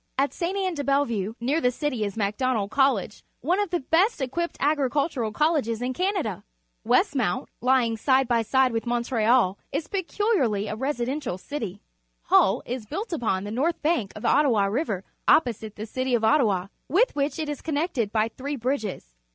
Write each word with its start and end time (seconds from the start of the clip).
At 0.17 0.33
Ste. 0.33 0.55
Anne 0.57 0.75
dc 0.75 0.83
Bellevue, 0.87 1.35
near 1.39 1.61
the 1.61 1.65
96 1.65 1.77
PUBLIC 1.77 1.77
SCHOOL 1.77 2.09
GEOGR.APHY 2.09 2.09
cityj_is 2.09 2.17
Macdonald 2.17 2.71
Co 2.71 2.81
llege, 2.95 3.23
one 3.41 3.59
of 3.59 3.69
the 3.69 3.79
best 3.81 4.19
equipped 4.19 4.57
agricultural 4.59 5.31
colleges 5.31 5.79
in 5.83 5.93
Canada. 5.93 6.43
Westmount, 6.83 7.45
Ij'ing 7.61 7.99
side 7.99 8.27
by 8.27 8.41
side 8.41 8.71
with 8.71 8.87
Montreal, 8.87 9.59
is 9.71 9.87
peculiarly 9.87 10.65
a 10.67 10.75
residential 10.75 11.37
city. 11.37 11.83
Hull 12.23 12.63
is 12.65 12.87
built 12.87 13.13
upon 13.13 13.43
the 13.43 13.51
north 13.51 13.79
bank 13.83 14.11
of 14.15 14.23
the 14.23 14.29
Ottawa 14.29 14.63
River 14.65 15.03
opposite 15.27 15.75
the 15.75 15.85
city 15.85 16.15
of 16.15 16.23
Ottawa, 16.23 16.65
with 16.89 17.15
which 17.15 17.37
it 17.37 17.47
is 17.47 17.61
connected 17.61 18.11
by 18.11 18.27
three 18.29 18.55
bridges. 18.55 19.13